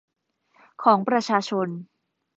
[0.83, 1.67] ของประชาชน